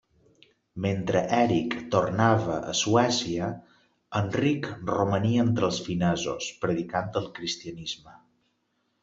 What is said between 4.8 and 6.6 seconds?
romania entre els finesos,